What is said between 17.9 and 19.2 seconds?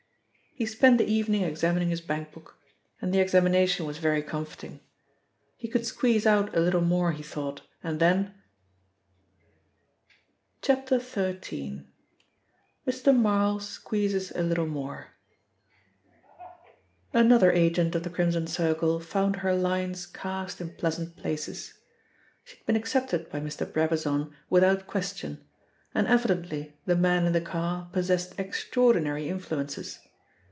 of the Crimson Circle